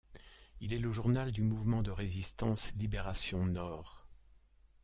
[0.61, 4.07] Il est le journal du mouvement de Résistance Libération-Nord.